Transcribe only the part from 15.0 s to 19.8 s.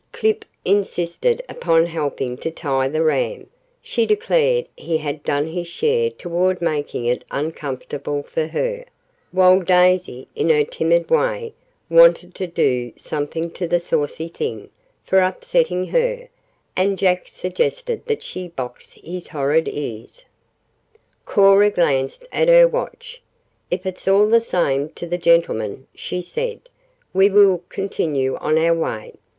for upsetting her, and Jack suggested that she "box his horrid